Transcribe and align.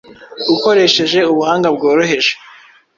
ukoresheje 0.53 1.19
ubuhanga 1.31 1.67
bworoheje. 1.75 2.31